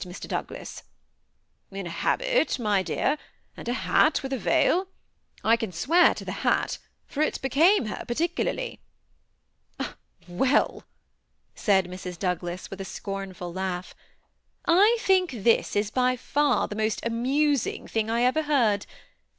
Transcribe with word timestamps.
Doug 0.21 0.49
las?" 0.51 0.81
^' 1.73 1.77
In 1.77 1.85
a 1.85 1.91
habit, 1.91 2.57
my 2.57 2.81
dear, 2.81 3.19
and 3.55 3.67
hat, 3.67 4.23
with 4.23 4.33
a 4.33 4.37
veil. 4.39 4.87
I 5.43 5.55
can 5.55 5.71
swear 5.71 6.15
to 6.15 6.25
the 6.25 6.31
hat, 6.41 6.79
for 7.05 7.21
it 7.21 7.39
became 7.43 7.85
her 7.85 8.03
particularly." 8.07 8.79
^ 9.79 9.93
Well," 10.27 10.85
said 11.53 11.85
Mrs. 11.85 12.17
Douglas, 12.17 12.71
with 12.71 12.81
a 12.81 12.83
scornful 12.83 13.53
laugh, 13.53 13.93
^' 13.93 14.27
I 14.65 14.97
think 15.01 15.29
this 15.43 15.75
is 15.75 15.91
by 15.91 16.13
&ur 16.35 16.67
the 16.67 16.75
most 16.75 17.05
amusing 17.05 17.87
thing 17.87 18.09
I 18.09 18.23
ever 18.23 18.41
heard. 18.41 18.87